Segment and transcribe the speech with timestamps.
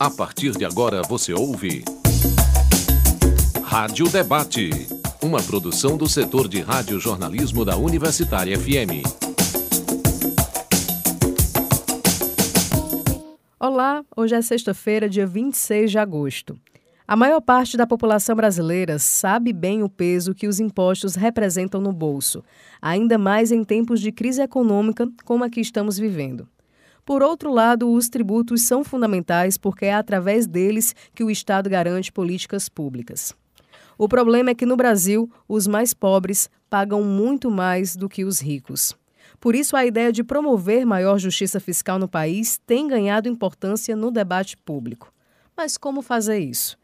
[0.00, 1.84] A partir de agora você ouve.
[3.62, 4.70] Rádio Debate.
[5.22, 9.04] Uma produção do setor de rádio-jornalismo da Universitária FM.
[13.60, 16.58] Olá, hoje é sexta-feira, dia 26 de agosto.
[17.06, 21.92] A maior parte da população brasileira sabe bem o peso que os impostos representam no
[21.92, 22.42] bolso,
[22.80, 26.48] ainda mais em tempos de crise econômica como a que estamos vivendo.
[27.10, 32.12] Por outro lado, os tributos são fundamentais porque é através deles que o Estado garante
[32.12, 33.34] políticas públicas.
[33.98, 38.38] O problema é que no Brasil, os mais pobres pagam muito mais do que os
[38.38, 38.96] ricos.
[39.40, 44.12] Por isso, a ideia de promover maior justiça fiscal no país tem ganhado importância no
[44.12, 45.12] debate público.
[45.56, 46.78] Mas como fazer isso?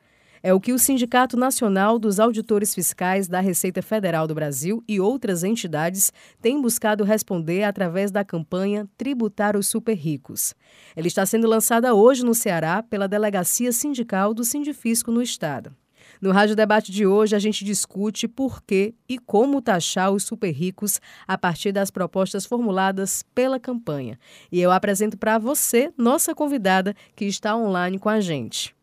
[0.47, 5.01] É o que o Sindicato Nacional dos Auditores Fiscais da Receita Federal do Brasil e
[5.01, 10.55] outras entidades têm buscado responder através da campanha Tributar os Super Ricos.
[10.95, 15.75] Ela está sendo lançada hoje no Ceará pela Delegacia Sindical do Sindifisco no Estado.
[16.23, 20.53] No Rádio Debate de hoje, a gente discute por que e como taxar os super
[20.53, 24.16] ricos a partir das propostas formuladas pela campanha.
[24.53, 28.77] E eu apresento para você, nossa convidada, que está online com a gente.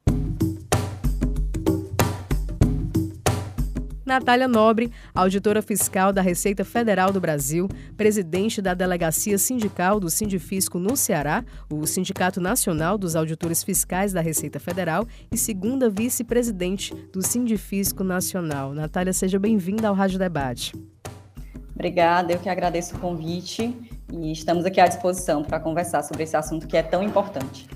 [4.05, 10.77] Natália Nobre, auditora fiscal da Receita Federal do Brasil, presidente da Delegacia Sindical do Sindifisco
[10.77, 17.21] no Ceará, o Sindicato Nacional dos Auditores Fiscais da Receita Federal e segunda vice-presidente do
[17.21, 18.73] Sindifisco Nacional.
[18.73, 20.73] Natália, seja bem-vinda ao Rádio Debate.
[21.73, 23.75] Obrigada, eu que agradeço o convite
[24.11, 27.67] e estamos aqui à disposição para conversar sobre esse assunto que é tão importante.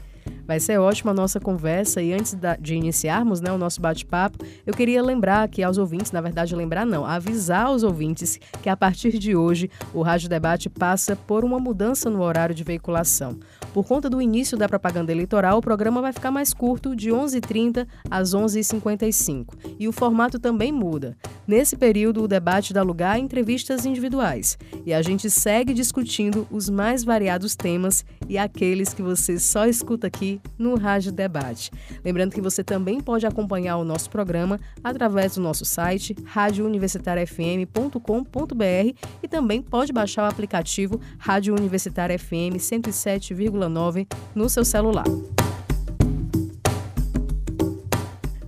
[0.47, 4.73] Vai ser ótima a nossa conversa e antes de iniciarmos né, o nosso bate-papo, eu
[4.73, 9.19] queria lembrar aqui aos ouvintes, na verdade lembrar não, avisar aos ouvintes que a partir
[9.19, 13.37] de hoje o Rádio Debate passa por uma mudança no horário de veiculação.
[13.73, 17.85] Por conta do início da propaganda eleitoral, o programa vai ficar mais curto, de 11h30
[18.09, 19.53] às 11h55.
[19.77, 21.17] E o formato também muda.
[21.47, 24.57] Nesse período, o debate dá lugar a entrevistas individuais.
[24.85, 30.07] E a gente segue discutindo os mais variados temas e aqueles que você só escuta
[30.07, 31.71] aqui no Rádio Debate.
[32.03, 39.27] Lembrando que você também pode acompanhar o nosso programa através do nosso site radiouniversitariafm.com.br e
[39.29, 45.05] também pode baixar o aplicativo Rádio Universitária FM 107,9 no seu celular.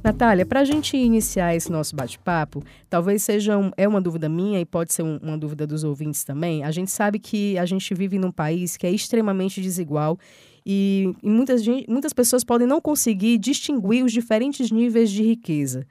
[0.04, 4.60] Natália, para a gente iniciar esse nosso bate-papo, talvez seja um, é uma dúvida minha
[4.60, 6.64] e pode ser um, uma dúvida dos ouvintes também.
[6.64, 10.18] A gente sabe que a gente vive num país que é extremamente desigual
[10.66, 15.86] e, e muitas, muitas pessoas podem não conseguir distinguir os diferentes níveis de riqueza.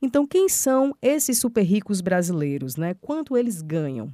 [0.00, 2.76] Então, quem são esses super ricos brasileiros?
[2.76, 2.94] Né?
[3.00, 4.12] Quanto eles ganham?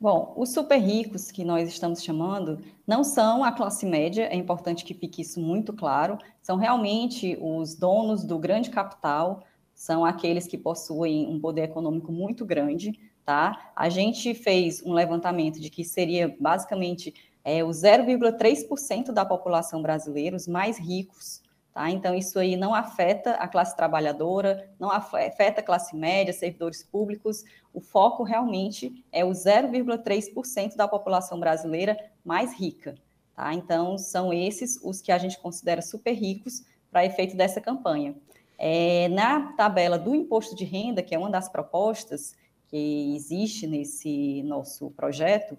[0.00, 4.82] Bom, os super ricos que nós estamos chamando não são a classe média, é importante
[4.82, 9.42] que fique isso muito claro, são realmente os donos do grande capital,
[9.74, 13.72] são aqueles que possuem um poder econômico muito grande, tá?
[13.76, 17.12] A gente fez um levantamento de que seria basicamente
[17.44, 21.42] é, o 0,3% da população brasileira, os mais ricos,
[21.74, 21.90] tá?
[21.90, 27.44] Então, isso aí não afeta a classe trabalhadora, não afeta a classe média, servidores públicos.
[27.72, 32.96] O foco realmente é o 0,3% da população brasileira mais rica,
[33.34, 33.54] tá?
[33.54, 38.14] Então, são esses os que a gente considera super ricos para efeito dessa campanha.
[38.58, 42.34] É, na tabela do imposto de renda, que é uma das propostas
[42.68, 45.56] que existe nesse nosso projeto,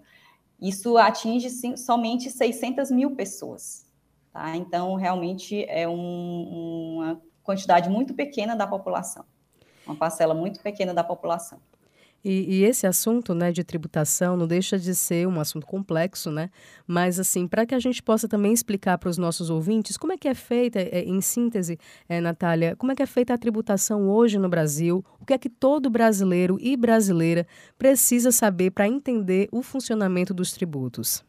[0.60, 3.86] isso atinge sim, somente 600 mil pessoas.
[4.32, 4.56] Tá?
[4.56, 9.24] Então, realmente é um, uma quantidade muito pequena da população,
[9.86, 11.58] uma parcela muito pequena da população.
[12.24, 16.50] E, e, esse assunto né, de tributação não deixa de ser um assunto complexo, né?
[16.86, 20.16] Mas, assim, para que a gente possa também explicar para os nossos ouvintes como é
[20.16, 21.78] que é feita, é, em síntese,
[22.08, 25.38] é, Natália, como é que é feita a tributação hoje no Brasil, o que é
[25.38, 27.46] que todo brasileiro e brasileira
[27.76, 31.24] precisa saber para entender o funcionamento dos tributos.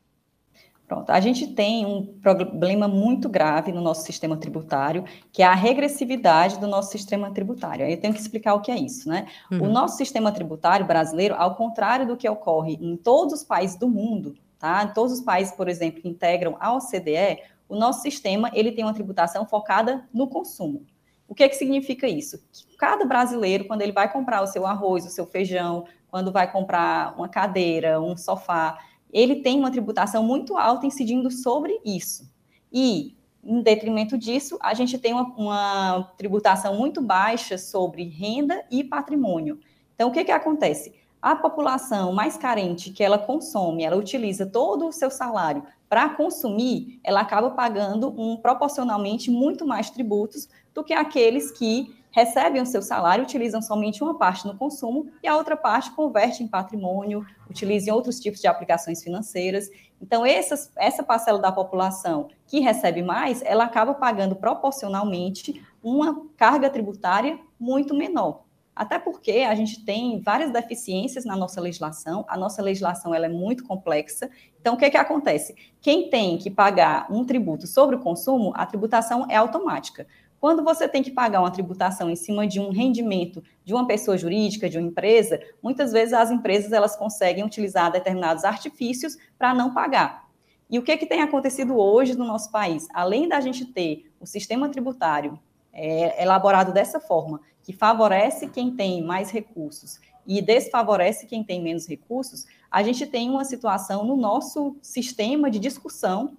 [0.88, 5.54] Pronto, a gente tem um problema muito grave no nosso sistema tributário, que é a
[5.54, 7.86] regressividade do nosso sistema tributário.
[7.86, 9.28] Aí eu tenho que explicar o que é isso, né?
[9.50, 9.64] Uhum.
[9.64, 13.88] O nosso sistema tributário brasileiro, ao contrário do que ocorre em todos os países do
[13.88, 14.84] mundo, tá?
[14.84, 18.84] Em todos os países, por exemplo, que integram a OCDE, o nosso sistema ele tem
[18.84, 20.86] uma tributação focada no consumo.
[21.28, 22.38] O que, é que significa isso?
[22.52, 26.52] Que cada brasileiro, quando ele vai comprar o seu arroz, o seu feijão, quando vai
[26.52, 28.78] comprar uma cadeira, um sofá,
[29.14, 32.28] ele tem uma tributação muito alta incidindo sobre isso.
[32.72, 38.84] E, em detrimento disso, a gente tem uma, uma tributação muito baixa sobre renda e
[38.84, 39.60] patrimônio.
[39.94, 40.96] Então, o que, que acontece?
[41.22, 47.00] A população mais carente que ela consome, ela utiliza todo o seu salário para consumir,
[47.04, 52.82] ela acaba pagando um proporcionalmente muito mais tributos do que aqueles que recebem o seu
[52.82, 57.90] salário, utilizam somente uma parte no consumo e a outra parte converte em patrimônio, utiliza
[57.90, 59.68] em outros tipos de aplicações financeiras.
[60.00, 66.70] Então, essas, essa parcela da população que recebe mais, ela acaba pagando proporcionalmente uma carga
[66.70, 68.44] tributária muito menor.
[68.76, 73.30] Até porque a gente tem várias deficiências na nossa legislação, a nossa legislação ela é
[73.30, 74.30] muito complexa.
[74.60, 75.56] Então, o que, que acontece?
[75.80, 80.08] Quem tem que pagar um tributo sobre o consumo, a tributação é automática.
[80.44, 84.18] Quando você tem que pagar uma tributação em cima de um rendimento de uma pessoa
[84.18, 89.74] jurídica, de uma empresa, muitas vezes as empresas elas conseguem utilizar determinados artifícios para não
[89.74, 90.28] pagar.
[90.70, 92.90] E o que, que tem acontecido hoje no nosso país?
[92.94, 95.40] Além da gente ter o sistema tributário
[95.72, 99.98] é, elaborado dessa forma, que favorece quem tem mais recursos
[100.28, 105.58] e desfavorece quem tem menos recursos, a gente tem uma situação no nosso sistema de
[105.58, 106.36] discussão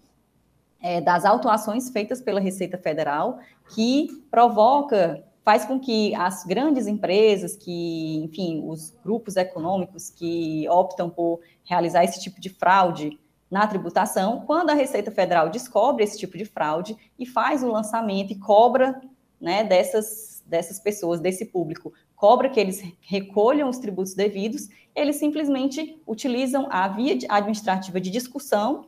[0.84, 3.40] é, das autuações feitas pela Receita Federal,
[3.72, 11.10] que provoca, faz com que as grandes empresas, que, enfim, os grupos econômicos que optam
[11.10, 13.18] por realizar esse tipo de fraude
[13.50, 18.32] na tributação, quando a Receita Federal descobre esse tipo de fraude e faz o lançamento
[18.32, 19.00] e cobra
[19.40, 26.00] né, dessas, dessas pessoas, desse público, cobra que eles recolham os tributos devidos, eles simplesmente
[26.06, 28.86] utilizam a via administrativa de discussão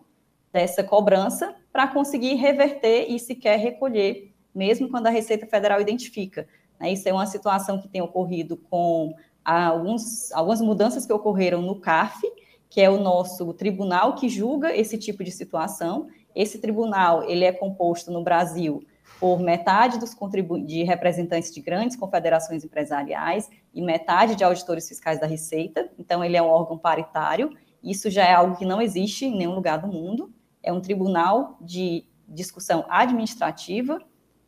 [0.52, 6.49] dessa cobrança para conseguir reverter e sequer recolher, mesmo quando a Receita Federal identifica.
[6.81, 6.93] Né?
[6.93, 9.14] Isso é uma situação que tem ocorrido com
[9.44, 12.20] alguns, algumas mudanças que ocorreram no CARF,
[12.69, 16.08] que é o nosso tribunal que julga esse tipo de situação.
[16.35, 18.82] Esse tribunal ele é composto no Brasil
[19.20, 20.14] por metade dos
[20.67, 25.88] de representantes de grandes confederações empresariais e metade de auditores fiscais da Receita.
[25.99, 27.50] Então, ele é um órgão paritário.
[27.82, 30.35] Isso já é algo que não existe em nenhum lugar do mundo
[30.67, 34.00] é um tribunal de discussão administrativa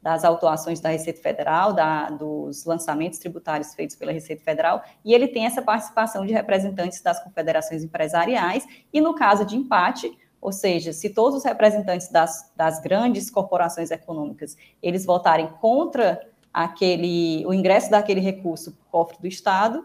[0.03, 5.29] das autuações da Receita Federal, da, dos lançamentos tributários feitos pela Receita Federal, e ele
[5.29, 10.93] tem essa participação de representantes das confederações empresariais, e no caso de empate, ou seja,
[10.93, 16.21] se todos os representantes das, das grandes corporações econômicas, eles votarem contra
[16.53, 19.85] aquele, o ingresso daquele recurso para o cofre do Estado,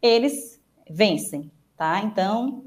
[0.00, 0.60] eles
[0.90, 2.00] vencem, tá?
[2.02, 2.64] Então,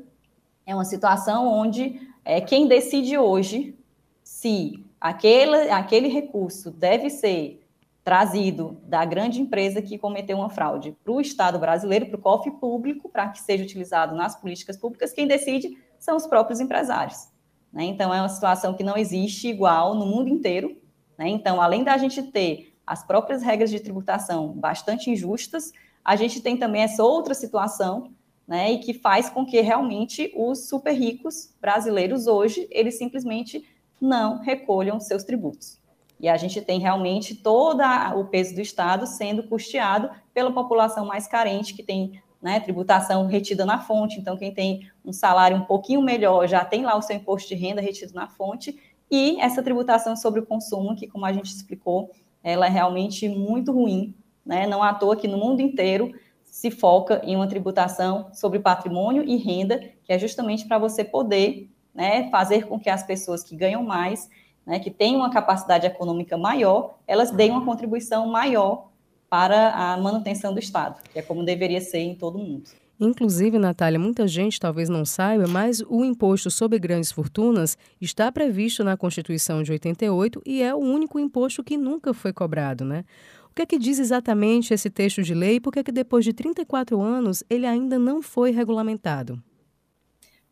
[0.66, 3.78] é uma situação onde é quem decide hoje
[4.24, 7.62] se aquele, aquele recurso deve ser
[8.04, 12.52] trazido da grande empresa que cometeu uma fraude para o Estado brasileiro, para o cofre
[12.52, 17.28] público, para que seja utilizado nas políticas públicas, quem decide são os próprios empresários.
[17.74, 17.84] Né?
[17.86, 20.78] Então, é uma situação que não existe igual no mundo inteiro.
[21.18, 21.30] Né?
[21.30, 25.72] Então, além da gente ter as próprias regras de tributação bastante injustas,
[26.04, 28.12] a gente tem também essa outra situação
[28.48, 33.66] né, e que faz com que realmente os super ricos brasileiros hoje, eles simplesmente
[34.00, 35.80] não recolham seus tributos.
[36.20, 37.82] E a gente tem realmente todo
[38.16, 43.66] o peso do Estado sendo custeado pela população mais carente, que tem né, tributação retida
[43.66, 44.20] na fonte.
[44.20, 47.56] Então, quem tem um salário um pouquinho melhor já tem lá o seu imposto de
[47.56, 48.80] renda retido na fonte.
[49.10, 52.12] E essa tributação sobre o consumo, que, como a gente explicou,
[52.44, 54.16] ela é realmente muito ruim.
[54.46, 54.68] Né?
[54.68, 56.14] Não à toa que no mundo inteiro
[56.44, 61.70] se foca em uma tributação sobre patrimônio e renda, que é justamente para você poder
[61.96, 64.30] né, fazer com que as pessoas que ganham mais,
[64.66, 68.90] né, que têm uma capacidade econômica maior, elas deem uma contribuição maior
[69.30, 72.70] para a manutenção do Estado, que é como deveria ser em todo mundo.
[73.00, 78.84] Inclusive, Natália, muita gente talvez não saiba, mas o imposto sobre grandes fortunas está previsto
[78.86, 83.04] na Constituição de 88 e é o único imposto que nunca foi cobrado, né?
[83.52, 85.92] O que é que diz exatamente esse texto de lei e por que, é que
[85.92, 89.42] depois de 34 anos ele ainda não foi regulamentado?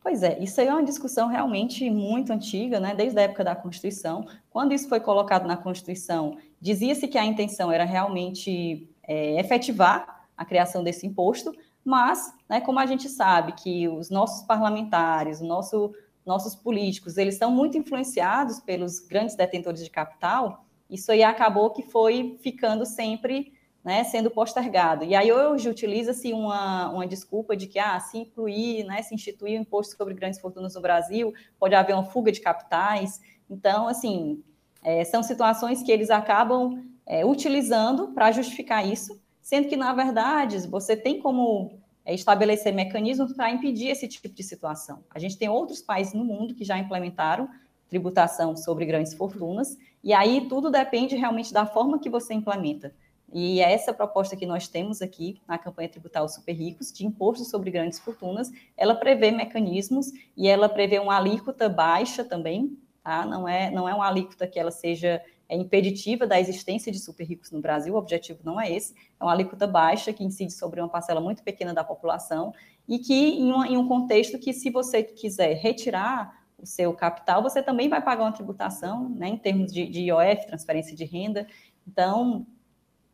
[0.03, 2.93] Pois é, isso aí é uma discussão realmente muito antiga, né?
[2.93, 4.27] desde a época da Constituição.
[4.49, 10.43] Quando isso foi colocado na Constituição, dizia-se que a intenção era realmente é, efetivar a
[10.43, 11.55] criação desse imposto,
[11.85, 15.93] mas, né, como a gente sabe que os nossos parlamentares, o nosso,
[16.25, 21.81] nossos políticos, eles são muito influenciados pelos grandes detentores de capital, isso aí acabou que
[21.81, 23.53] foi ficando sempre
[23.83, 25.03] né, sendo postergado.
[25.03, 29.59] E aí hoje utiliza-se uma, uma desculpa de que ah, se incluir, né, se instituir
[29.59, 33.19] o imposto sobre grandes fortunas no Brasil, pode haver uma fuga de capitais.
[33.49, 34.41] Então, assim,
[34.81, 40.59] é, são situações que eles acabam é, utilizando para justificar isso, sendo que, na verdade,
[40.67, 45.03] você tem como é, estabelecer mecanismos para impedir esse tipo de situação.
[45.13, 47.49] A gente tem outros países no mundo que já implementaram
[47.89, 52.93] tributação sobre grandes fortunas, e aí tudo depende realmente da forma que você implementa.
[53.33, 57.43] E é essa proposta que nós temos aqui na campanha tributária Super Ricos, de imposto
[57.45, 63.25] sobre grandes fortunas, ela prevê mecanismos e ela prevê uma alíquota baixa também, tá?
[63.25, 67.25] Não é, não é uma alíquota que ela seja é impeditiva da existência de super
[67.25, 70.79] ricos no Brasil, o objetivo não é esse, é uma alíquota baixa que incide sobre
[70.79, 72.53] uma parcela muito pequena da população
[72.87, 77.43] e que em, uma, em um contexto que se você quiser retirar o seu capital,
[77.43, 81.45] você também vai pagar uma tributação, né, em termos de, de IOF, transferência de renda.
[81.85, 82.47] Então,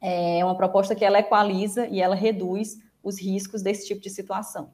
[0.01, 4.71] é uma proposta que ela equaliza e ela reduz os riscos desse tipo de situação.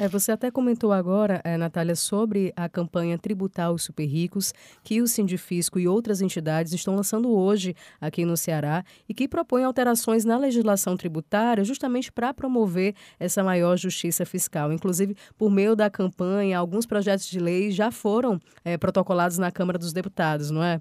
[0.00, 5.02] É, você até comentou agora, é, Natália, sobre a campanha Tributar os Super Ricos, que
[5.02, 10.24] o Sindifisco e outras entidades estão lançando hoje aqui no Ceará e que propõe alterações
[10.24, 14.72] na legislação tributária justamente para promover essa maior justiça fiscal.
[14.72, 19.80] Inclusive, por meio da campanha, alguns projetos de lei já foram é, protocolados na Câmara
[19.80, 20.80] dos Deputados, não é?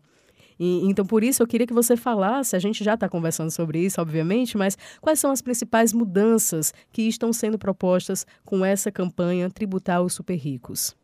[0.60, 3.80] E, então, por isso, eu queria que você falasse, a gente já está conversando sobre
[3.80, 9.50] isso, obviamente, mas quais são as principais mudanças que estão sendo propostas com essa campanha
[9.50, 10.96] Tributar os Super Ricos?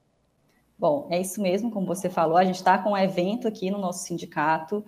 [0.77, 3.77] Bom, é isso mesmo, como você falou, a gente está com um evento aqui no
[3.77, 4.83] nosso sindicato,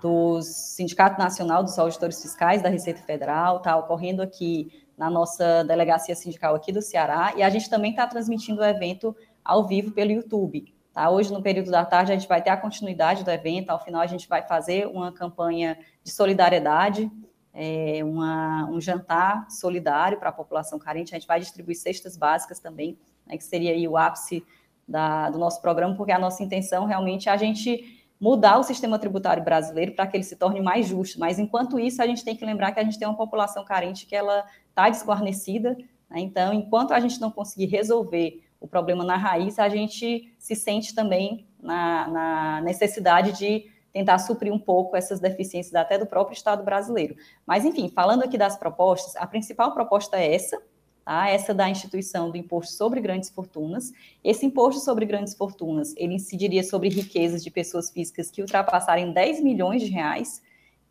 [0.00, 6.14] do Sindicato Nacional dos Auditores Fiscais da Receita Federal, está ocorrendo aqui na nossa delegacia
[6.14, 10.10] sindical aqui do Ceará, e a gente também está transmitindo o evento ao vivo pelo
[10.10, 10.72] YouTube.
[11.00, 11.08] Tá?
[11.08, 13.70] Hoje, no período da tarde, a gente vai ter a continuidade do evento.
[13.70, 17.10] Ao final, a gente vai fazer uma campanha de solidariedade,
[17.54, 21.14] é, uma, um jantar solidário para a população carente.
[21.14, 24.44] A gente vai distribuir cestas básicas também, né, que seria o ápice
[24.86, 28.98] da, do nosso programa, porque a nossa intenção realmente é a gente mudar o sistema
[28.98, 31.18] tributário brasileiro para que ele se torne mais justo.
[31.18, 34.04] Mas, enquanto isso, a gente tem que lembrar que a gente tem uma população carente
[34.04, 35.78] que ela está desguarnecida.
[36.10, 36.20] Né?
[36.20, 40.94] Então, enquanto a gente não conseguir resolver o problema na raiz, a gente se sente
[40.94, 46.62] também na, na necessidade de tentar suprir um pouco essas deficiências até do próprio Estado
[46.62, 47.16] brasileiro.
[47.46, 50.62] Mas, enfim, falando aqui das propostas, a principal proposta é essa,
[51.04, 51.28] tá?
[51.28, 53.92] essa da instituição do imposto sobre grandes fortunas.
[54.22, 59.42] Esse imposto sobre grandes fortunas, ele incidiria sobre riquezas de pessoas físicas que ultrapassarem 10
[59.42, 60.42] milhões de reais.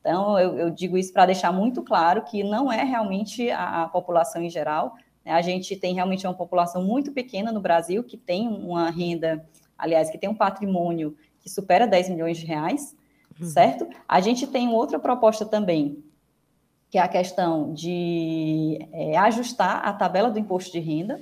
[0.01, 3.87] Então, eu, eu digo isso para deixar muito claro que não é realmente a, a
[3.87, 4.95] população em geral?
[5.29, 9.45] A gente tem realmente uma população muito pequena no Brasil que tem uma renda,
[9.77, 12.95] aliás, que tem um patrimônio que supera 10 milhões de reais,
[13.39, 13.47] uhum.
[13.47, 13.87] certo?
[14.07, 16.03] A gente tem outra proposta também,
[16.89, 21.21] que é a questão de é, ajustar a tabela do imposto de renda.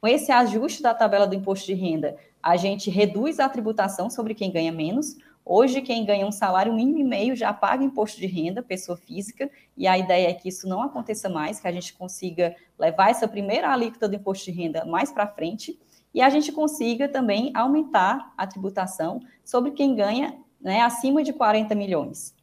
[0.00, 4.34] Com esse ajuste da tabela do imposto de renda, a gente reduz a tributação sobre
[4.34, 8.26] quem ganha menos, Hoje, quem ganha um salário mínimo e meio já paga imposto de
[8.26, 11.92] renda, pessoa física, e a ideia é que isso não aconteça mais, que a gente
[11.94, 15.78] consiga levar essa primeira alíquota do imposto de renda mais para frente,
[16.14, 21.74] e a gente consiga também aumentar a tributação sobre quem ganha né, acima de 40
[21.74, 22.34] milhões.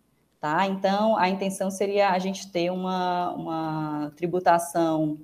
[0.42, 0.66] Tá?
[0.68, 5.20] Então, a intenção seria a gente ter uma, uma tributação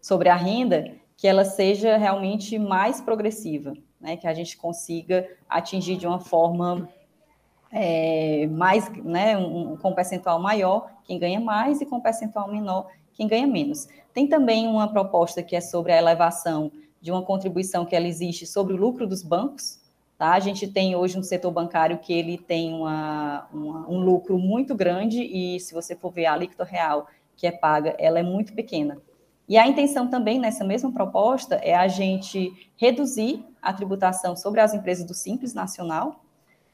[0.00, 3.74] sobre a renda que ela seja realmente mais progressiva
[4.04, 6.86] né, que a gente consiga atingir de uma forma
[7.72, 12.52] é, mais, né, um, com um percentual maior quem ganha mais e com um percentual
[12.52, 13.88] menor quem ganha menos.
[14.12, 16.70] Tem também uma proposta que é sobre a elevação
[17.00, 19.80] de uma contribuição que ela existe sobre o lucro dos bancos.
[20.18, 20.32] Tá?
[20.32, 24.74] A gente tem hoje um setor bancário que ele tem uma, uma, um lucro muito
[24.74, 27.06] grande e se você for ver a alíquota real
[27.36, 28.98] que é paga, ela é muito pequena.
[29.48, 34.72] E a intenção também nessa mesma proposta é a gente reduzir a tributação sobre as
[34.72, 36.24] empresas do Simples Nacional.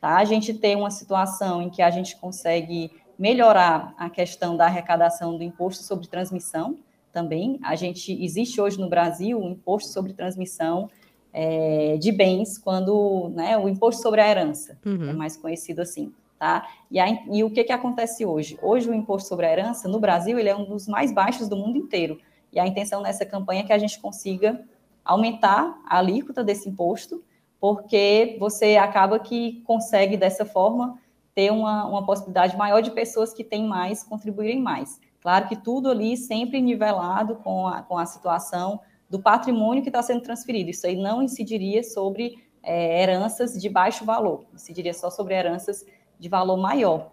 [0.01, 0.17] Tá?
[0.17, 5.37] A gente tem uma situação em que a gente consegue melhorar a questão da arrecadação
[5.37, 6.79] do imposto sobre transmissão
[7.13, 7.59] também.
[7.63, 10.89] A gente existe hoje no Brasil um imposto sobre transmissão
[11.33, 15.11] é, de bens, quando né, o imposto sobre a herança, uhum.
[15.11, 16.13] é mais conhecido assim.
[16.39, 16.67] Tá?
[16.91, 18.59] E, a, e o que, que acontece hoje?
[18.63, 21.57] Hoje o imposto sobre a herança no Brasil ele é um dos mais baixos do
[21.57, 22.19] mundo inteiro.
[22.53, 24.65] E a intenção nessa campanha é que a gente consiga
[25.05, 27.23] aumentar a alíquota desse imposto,
[27.61, 30.99] porque você acaba que consegue, dessa forma,
[31.35, 35.01] ter uma, uma possibilidade maior de pessoas que têm mais contribuírem mais.
[35.21, 40.03] Claro que tudo ali sempre nivelado com a, com a situação do patrimônio que está
[40.03, 40.71] sendo transferido.
[40.71, 45.85] Isso aí não incidiria sobre é, heranças de baixo valor, incidiria só sobre heranças
[46.19, 47.11] de valor maior.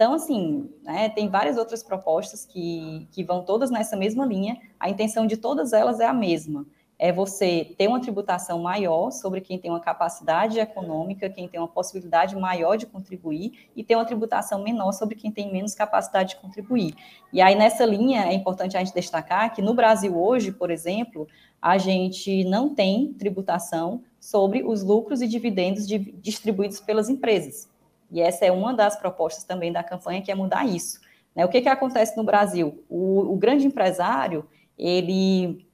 [0.00, 4.58] Então, assim, né, tem várias outras propostas que, que vão todas nessa mesma linha.
[4.80, 6.64] A intenção de todas elas é a mesma.
[6.98, 11.68] É você ter uma tributação maior sobre quem tem uma capacidade econômica, quem tem uma
[11.68, 16.36] possibilidade maior de contribuir, e ter uma tributação menor sobre quem tem menos capacidade de
[16.36, 16.94] contribuir.
[17.30, 21.28] E aí, nessa linha, é importante a gente destacar que no Brasil hoje, por exemplo,
[21.60, 27.69] a gente não tem tributação sobre os lucros e dividendos de, distribuídos pelas empresas.
[28.10, 31.00] E essa é uma das propostas também da campanha, que é mudar isso.
[31.34, 31.44] Né?
[31.44, 32.84] O que, que acontece no Brasil?
[32.88, 35.66] O, o grande empresário, ele,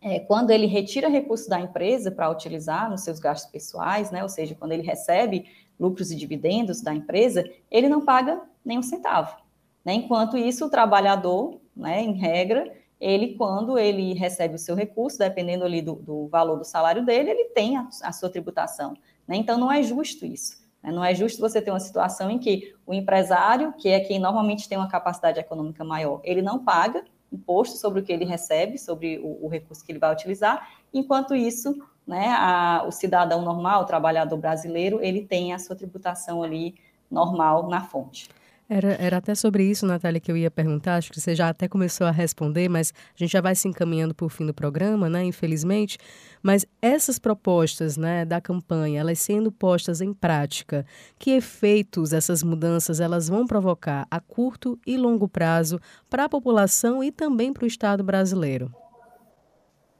[0.00, 4.22] é, quando ele retira recursos da empresa para utilizar nos seus gastos pessoais, né?
[4.22, 5.46] ou seja, quando ele recebe
[5.78, 9.36] lucros e dividendos da empresa, ele não paga nem um centavo.
[9.84, 9.94] Né?
[9.94, 15.64] Enquanto isso, o trabalhador, né, em regra, ele, quando ele recebe o seu recurso, dependendo
[15.64, 18.96] ali do, do valor do salário dele, ele tem a, a sua tributação.
[19.28, 19.36] Né?
[19.36, 20.65] Então, não é justo isso.
[20.82, 20.92] Né?
[20.92, 24.68] Não é justo você ter uma situação em que o empresário, que é quem normalmente
[24.68, 29.18] tem uma capacidade econômica maior, ele não paga imposto sobre o que ele recebe, sobre
[29.18, 33.86] o, o recurso que ele vai utilizar, enquanto isso, né, a, o cidadão normal, o
[33.86, 36.76] trabalhador brasileiro, ele tem a sua tributação ali
[37.10, 38.28] normal na fonte.
[38.68, 40.96] Era, era até sobre isso, Natália, que eu ia perguntar.
[40.96, 44.12] Acho que você já até começou a responder, mas a gente já vai se encaminhando
[44.12, 45.22] para o fim do programa, né?
[45.24, 45.98] Infelizmente.
[46.42, 50.84] Mas essas propostas né, da campanha, elas sendo postas em prática,
[51.16, 55.80] que efeitos essas mudanças elas vão provocar a curto e longo prazo
[56.10, 58.72] para a população e também para o Estado brasileiro?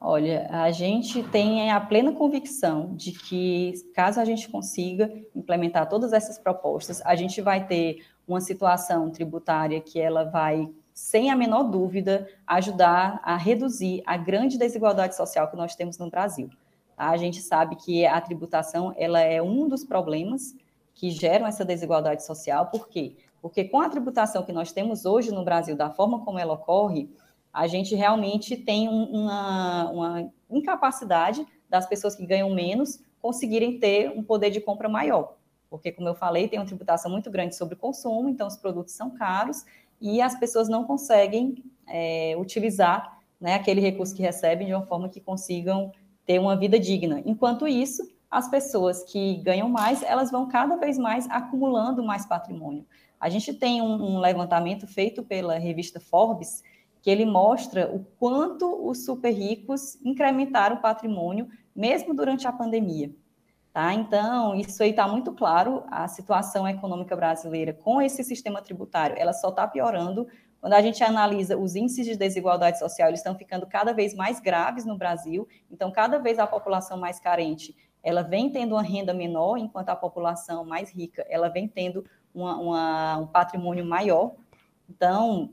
[0.00, 6.12] Olha, a gente tem a plena convicção de que, caso a gente consiga implementar todas
[6.12, 11.64] essas propostas, a gente vai ter uma situação tributária que ela vai, sem a menor
[11.64, 16.50] dúvida, ajudar a reduzir a grande desigualdade social que nós temos no Brasil.
[16.96, 17.10] Tá?
[17.10, 20.56] A gente sabe que a tributação ela é um dos problemas
[20.94, 22.66] que geram essa desigualdade social.
[22.66, 23.16] Por quê?
[23.40, 27.08] Porque com a tributação que nós temos hoje no Brasil, da forma como ela ocorre,
[27.52, 34.22] a gente realmente tem uma, uma incapacidade das pessoas que ganham menos conseguirem ter um
[34.22, 35.36] poder de compra maior
[35.76, 38.94] porque, como eu falei, tem uma tributação muito grande sobre o consumo, então os produtos
[38.94, 39.64] são caros
[40.00, 45.08] e as pessoas não conseguem é, utilizar né, aquele recurso que recebem de uma forma
[45.08, 45.92] que consigam
[46.24, 47.22] ter uma vida digna.
[47.26, 52.86] Enquanto isso, as pessoas que ganham mais, elas vão cada vez mais acumulando mais patrimônio.
[53.20, 56.62] A gente tem um, um levantamento feito pela revista Forbes,
[57.02, 63.14] que ele mostra o quanto os super ricos incrementaram o patrimônio, mesmo durante a pandemia.
[63.76, 63.92] Tá?
[63.92, 69.34] Então, isso aí está muito claro, a situação econômica brasileira com esse sistema tributário, ela
[69.34, 70.26] só está piorando.
[70.62, 74.40] Quando a gente analisa os índices de desigualdade social, eles estão ficando cada vez mais
[74.40, 75.46] graves no Brasil.
[75.70, 79.96] Então, cada vez a população mais carente, ela vem tendo uma renda menor, enquanto a
[79.96, 82.02] população mais rica, ela vem tendo
[82.34, 84.36] uma, uma, um patrimônio maior.
[84.88, 85.50] Então,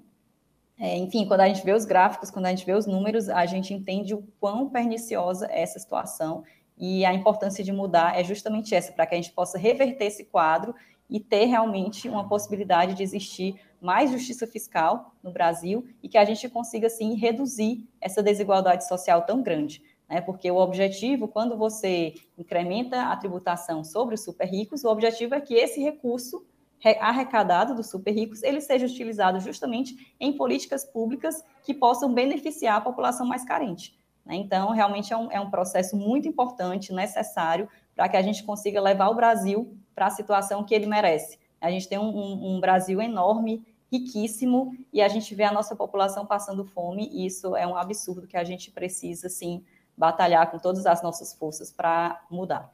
[0.80, 3.46] é, enfim, quando a gente vê os gráficos, quando a gente vê os números, a
[3.46, 6.46] gente entende o quão perniciosa é essa situação
[6.78, 10.26] e a importância de mudar é justamente essa, para que a gente possa reverter esse
[10.26, 10.74] quadro
[11.10, 16.26] e ter realmente uma possibilidade de existir mais justiça fiscal no Brasil e que a
[16.26, 19.84] gente consiga, assim, reduzir essa desigualdade social tão grande.
[20.10, 20.22] Né?
[20.22, 25.42] Porque o objetivo, quando você incrementa a tributação sobre os super ricos, o objetivo é
[25.42, 26.46] que esse recurso
[27.00, 32.82] arrecadado dos super ricos ele seja utilizado justamente em políticas públicas que possam beneficiar a
[32.82, 33.98] população mais carente.
[34.26, 34.36] Né?
[34.36, 38.82] Então, realmente é um, é um processo muito importante, necessário, para que a gente consiga
[38.82, 41.40] levar o Brasil para a situação que ele merece.
[41.62, 45.76] A gente tem um, um, um, Brasil enorme, riquíssimo, e a gente vê a nossa
[45.76, 49.64] população passando fome, e isso é um absurdo que a gente precisa, sim,
[49.96, 52.72] batalhar com todas as nossas forças para mudar.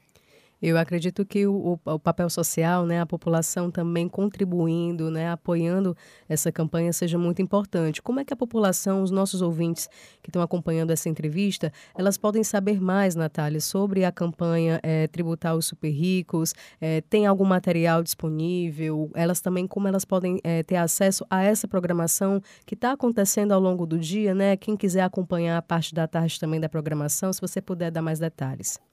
[0.62, 5.96] Eu acredito que o, o, papel social, né, a população também contribuindo, né, apoiando
[6.28, 8.02] essa campanha seja muito importante.
[8.02, 9.88] Como é que a população, os nossos ouvintes
[10.22, 15.56] que estão acompanhando essa entrevista, elas podem saber mais, Natália, sobre a campanha é, Tributar
[15.56, 16.54] os Super Ricos?
[16.82, 19.10] É, tem algum material disponível?
[19.16, 23.62] Elas também, como elas podem é, ter acesso a essa programação que está acontecendo ao
[23.62, 24.58] longo do dia, né?
[24.58, 28.20] Quem quiser acompanhar a parte da tarde também da programação, se você puder dar mais
[28.20, 28.89] detalhes.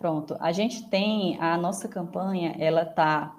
[0.00, 3.36] Pronto, a gente tem a nossa campanha, ela está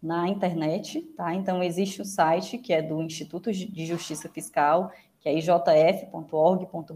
[0.00, 1.34] na internet, tá?
[1.34, 6.94] Então existe o site que é do Instituto de Justiça Fiscal, que é ijf.org.br,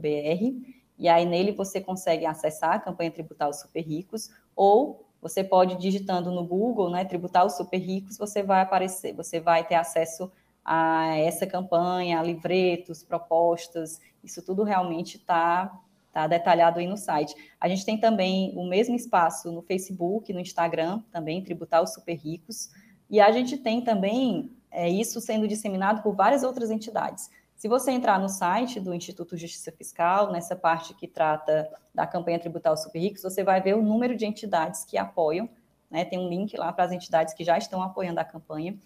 [0.96, 5.74] e aí nele você consegue acessar a campanha Tributar os Super Ricos, ou você pode
[5.78, 10.31] digitando no Google, né, Tributar os Super Ricos, você vai aparecer, você vai ter acesso
[10.64, 15.76] a essa campanha, a livretos, propostas, isso tudo realmente está
[16.18, 17.33] Tá detalhado aí no site.
[17.61, 22.16] A gente tem também o mesmo espaço no Facebook, no Instagram, também, Tributar os Super
[22.16, 22.70] Ricos.
[23.09, 27.31] E a gente tem também é, isso sendo disseminado por várias outras entidades.
[27.54, 32.40] Se você entrar no site do Instituto Justiça Fiscal, nessa parte que trata da campanha
[32.40, 35.48] Tributar os Super Ricos, você vai ver o número de entidades que apoiam.
[35.88, 36.04] Né?
[36.04, 38.76] Tem um link lá para as entidades que já estão apoiando a campanha.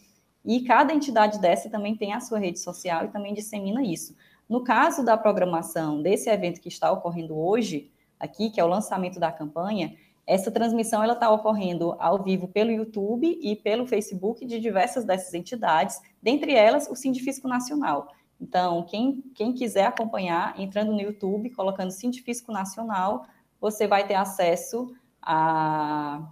[0.45, 4.15] E cada entidade dessa também tem a sua rede social e também dissemina isso.
[4.53, 9.19] No caso da programação desse evento que está ocorrendo hoje, aqui, que é o lançamento
[9.19, 14.61] da campanha, Essa transmissão ela está ocorrendo ao vivo pelo YouTube e pelo Facebook de
[14.61, 18.09] diversas dessas entidades, dentre elas o Sindifisco Nacional.
[18.39, 23.25] Então, quem, quem quiser acompanhar, entrando no YouTube, colocando Sindifisco Nacional,
[23.59, 26.29] você vai ter acesso à,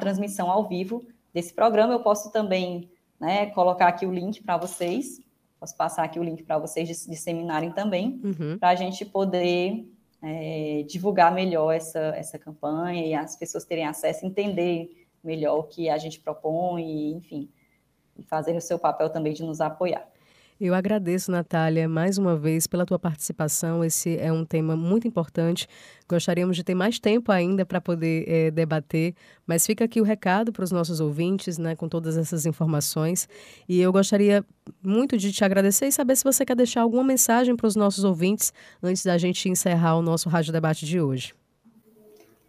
[0.00, 1.92] transmissão ao vivo desse programa.
[1.92, 5.20] Eu posso também né, colocar aqui o link para vocês,
[5.60, 8.58] posso passar aqui o link para vocês disseminarem também, uhum.
[8.58, 9.86] para a gente poder
[10.22, 15.90] é, divulgar melhor essa, essa campanha e as pessoas terem acesso, entender melhor o que
[15.90, 17.50] a gente propõe, enfim,
[18.16, 20.09] e fazer o seu papel também de nos apoiar.
[20.60, 23.82] Eu agradeço, Natália, mais uma vez pela tua participação.
[23.82, 25.66] Esse é um tema muito importante.
[26.06, 29.14] Gostaríamos de ter mais tempo ainda para poder é, debater,
[29.46, 33.26] mas fica aqui o recado para os nossos ouvintes, né, com todas essas informações.
[33.66, 34.44] E eu gostaria
[34.82, 38.04] muito de te agradecer e saber se você quer deixar alguma mensagem para os nossos
[38.04, 41.32] ouvintes antes da gente encerrar o nosso Rádio Debate de hoje.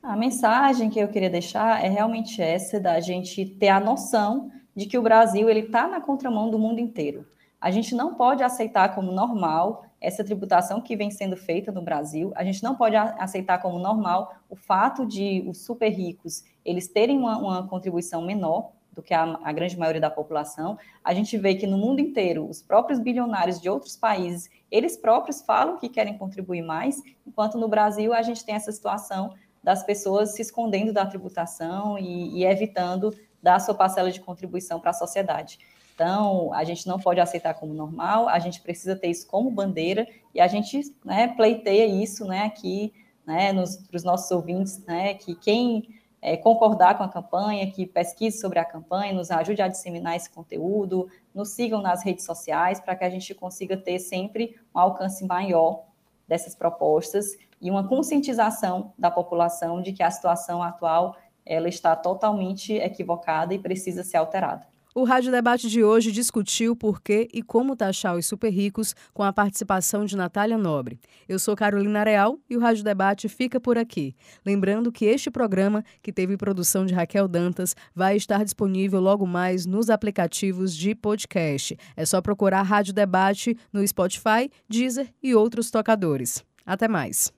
[0.04, 4.86] A mensagem que eu queria deixar é realmente essa, da gente ter a noção de
[4.86, 7.26] que o Brasil ele está na contramão do mundo inteiro.
[7.62, 12.34] A gente não pode aceitar como normal essa tributação que vem sendo feita no Brasil.
[12.36, 17.20] A gente não pode aceitar como normal o fato de os super ricos eles terem
[17.20, 20.78] uma, uma contribuição menor do que a, a, grande maioria da população.
[21.04, 25.42] A gente vê que no mundo inteiro, os próprios bilionários de outros países, eles próprios
[25.42, 30.34] falam que querem contribuir mais, enquanto no Brasil a gente tem essa situação das pessoas
[30.34, 34.94] se escondendo da tributação e, e evitando dar a sua parcela de contribuição para a
[34.94, 35.60] sociedade.
[36.02, 40.08] Então, a gente não pode aceitar como normal, a gente precisa ter isso como bandeira
[40.34, 42.92] e a gente né, pleiteia isso né, aqui
[43.24, 48.40] né, para os nossos ouvintes, né, que quem é, concordar com a campanha, que pesquise
[48.40, 52.96] sobre a campanha, nos ajude a disseminar esse conteúdo, nos sigam nas redes sociais para
[52.96, 55.84] que a gente consiga ter sempre um alcance maior
[56.28, 62.74] dessas propostas e uma conscientização da população de que a situação atual ela está totalmente
[62.74, 64.71] equivocada e precisa ser alterada.
[64.94, 69.24] O Rádio Debate de hoje discutiu por que e como taxar os super ricos com
[69.24, 71.00] a participação de Natália Nobre.
[71.30, 74.14] Eu sou Carolina Real e o Rádio Debate fica por aqui.
[74.46, 79.66] Lembrando que este programa, que teve produção de Raquel Dantas, vai estar disponível logo mais
[79.66, 81.78] nos aplicativos de podcast.
[81.96, 86.44] É só procurar Rádio Debate no Spotify, Deezer e outros tocadores.
[86.66, 87.32] Até mais.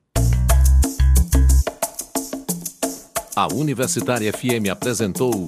[3.35, 5.47] A Universitária FM apresentou.